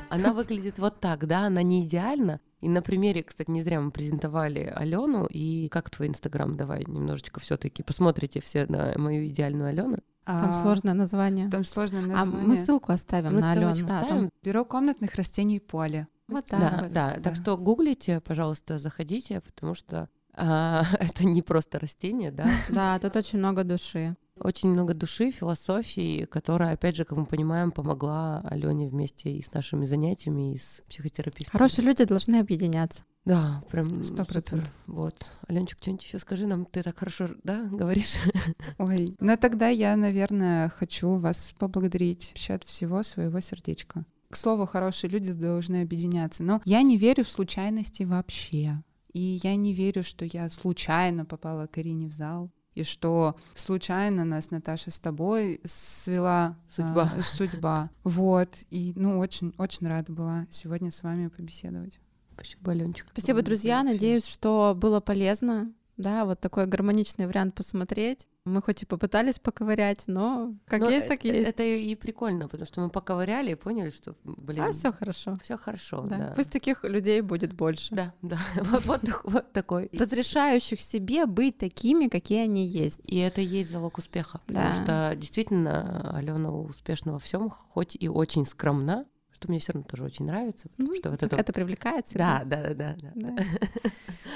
[0.09, 2.39] Она выглядит вот так, да, она не идеальна.
[2.61, 5.25] И на примере, кстати, не зря мы презентовали Алену.
[5.25, 6.55] И как твой инстаграм?
[6.57, 9.99] Давай немножечко все-таки посмотрите все на мою идеальную Алену.
[10.27, 11.49] Там А, сложное название.
[11.49, 12.47] Там сложное А название.
[12.47, 13.75] мы ссылку оставим Мы на Алену.
[13.87, 14.07] Да, оставим.
[14.07, 16.07] там- Бюро комнатных растений поле.
[16.27, 16.59] Вот Да, так.
[16.71, 17.21] Да, вот, да, да.
[17.21, 22.45] Так что гуглите, пожалуйста, заходите, потому что а, это не просто растение, да.
[22.69, 24.15] Да, тут очень много души.
[24.39, 29.51] Очень много души, философии, которая, опять же, как мы понимаем, помогла Алене вместе и с
[29.53, 31.51] нашими занятиями, и с психотерапевтом.
[31.57, 33.03] Хорошие люди должны объединяться.
[33.27, 34.71] Да, прям Сто процентов.
[34.87, 35.33] Вот.
[35.47, 38.15] Аленчик, что-нибудь еще скажи нам, ты так хорошо, да, говоришь?
[38.77, 44.05] Ой, ну тогда я, наверное, хочу вас поблагодарить вообще от всего своего сердечка.
[44.29, 46.41] К слову, хорошие люди должны объединяться.
[46.41, 48.81] Но я не верю в случайности вообще.
[49.11, 52.49] И я не верю, что я случайно попала к Ирине в зал.
[52.75, 57.11] И что случайно нас, Наташа, с тобой свела Судьба.
[57.13, 57.89] а, судьба.
[58.05, 58.49] Вот.
[58.69, 61.99] И, ну, очень-очень рада была сегодня с вами побеседовать.
[62.37, 63.07] Спасибо, Аленчик.
[63.11, 63.81] Спасибо, друзья.
[63.83, 65.71] Надеюсь, что было полезно.
[65.97, 68.27] Да, вот такой гармоничный вариант посмотреть.
[68.45, 71.49] Мы хоть и попытались поковырять, но как Но есть, так э- есть.
[71.49, 75.35] Это и прикольно, потому что мы поковыряли и поняли, что, блин, А все хорошо.
[75.41, 76.17] все хорошо, Да.
[76.17, 76.33] да.
[76.35, 77.93] Пусть таких людей будет больше.
[77.95, 79.89] Да, да, вот, вот, так- вот такой.
[79.91, 82.99] Разрешающих себе быть такими, какие они есть.
[83.05, 84.83] И это и есть залог успеха, потому Да.
[84.83, 89.05] что действительно Алена успешна во всем, хоть и очень скромна,
[89.37, 91.35] что мне все равно тоже очень нравится, потому Ну, что вот это...
[91.35, 92.43] это привлекает Да, всегда.
[92.43, 93.11] да, да, да.
[93.15, 93.43] Да.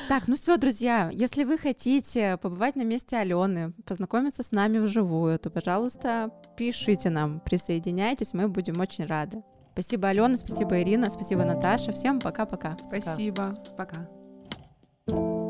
[0.08, 5.40] Так, ну все, друзья, если вы хотите побывать на месте Алены, познакомиться с нами вживую,
[5.40, 9.44] то, пожалуйста, пишите нам, присоединяйтесь, мы будем очень рады.
[9.74, 11.94] Спасибо, Алена, спасибо, Ирина, спасибо, Наташа.
[11.94, 12.76] Всем пока-пока.
[12.78, 13.56] Спасибо.
[13.78, 15.41] Пока.